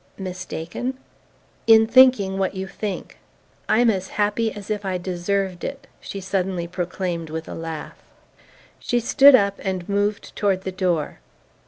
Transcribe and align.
"Mistaken?" 0.17 0.97
"In 1.73 1.85
thinking 1.85 2.39
what 2.39 2.55
you 2.55 2.65
think. 2.65 3.19
I'm 3.69 3.91
as 3.91 4.07
happy 4.17 4.51
as 4.51 4.71
if 4.71 4.83
I 4.83 4.97
deserved 4.97 5.63
it!" 5.63 5.85
she 5.99 6.19
suddenly 6.19 6.67
proclaimed 6.67 7.29
with 7.29 7.47
a 7.47 7.53
laugh. 7.53 7.99
She 8.79 8.99
stood 8.99 9.35
up 9.35 9.59
and 9.61 9.87
moved 9.87 10.35
toward 10.35 10.63
the 10.63 10.71
door. 10.71 11.19